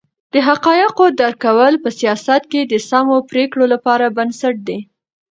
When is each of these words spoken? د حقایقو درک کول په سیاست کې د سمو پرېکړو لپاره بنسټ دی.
د 0.33 0.35
حقایقو 0.47 1.05
درک 1.19 1.37
کول 1.45 1.73
په 1.83 1.89
سیاست 1.99 2.41
کې 2.51 2.61
د 2.63 2.73
سمو 2.89 3.17
پرېکړو 3.31 3.65
لپاره 3.73 4.13
بنسټ 4.17 4.55
دی. 4.67 4.79